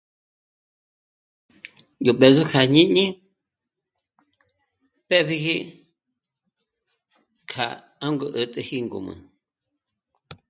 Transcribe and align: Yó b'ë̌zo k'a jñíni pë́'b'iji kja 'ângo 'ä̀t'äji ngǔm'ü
Yó 2.05 2.11
b'ë̌zo 2.19 2.43
k'a 2.51 2.61
jñíni 2.67 3.05
pë́'b'iji 5.07 5.55
kja 7.49 7.67
'ângo 8.05 8.27
'ä̀t'äji 8.33 8.77
ngǔm'ü 8.85 9.13